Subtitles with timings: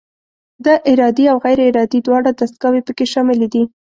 [0.65, 3.63] دا ارادي او غیر ارادي دواړه دستګاوې پکې شاملې دي.